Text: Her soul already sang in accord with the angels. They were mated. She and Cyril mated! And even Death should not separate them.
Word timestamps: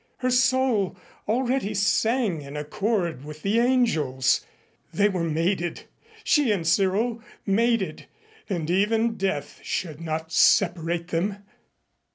Her 0.17 0.31
soul 0.31 0.97
already 1.27 1.75
sang 1.75 2.41
in 2.41 2.57
accord 2.57 3.23
with 3.23 3.43
the 3.43 3.59
angels. 3.59 4.43
They 4.91 5.07
were 5.09 5.23
mated. 5.23 5.83
She 6.23 6.51
and 6.51 6.65
Cyril 6.65 7.21
mated! 7.45 8.07
And 8.49 8.67
even 8.71 9.13
Death 9.15 9.59
should 9.61 10.01
not 10.01 10.31
separate 10.31 11.09
them. 11.09 11.43